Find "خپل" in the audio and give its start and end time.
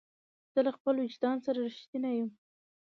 0.77-0.95